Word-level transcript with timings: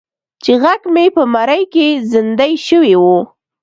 چې 0.43 0.51
غږ 0.63 0.81
مې 0.93 1.05
په 1.15 1.23
مرۍ 1.33 1.63
کې 1.73 1.87
زیندۍ 2.11 2.53
شوی 2.67 2.93
و. 3.01 3.03